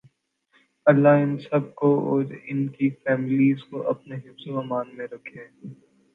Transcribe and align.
لله 0.87 1.13
ان 1.17 1.33
سب 1.43 1.63
کو 1.79 1.89
اور 2.07 2.23
انکی 2.47 2.87
فیملیز 3.03 3.59
کو 3.69 3.77
اپنے 3.89 4.15
حفظ 4.25 4.43
و 4.47 4.57
امان 4.59 4.87
میں 4.97 5.07
رکھے 5.13 5.41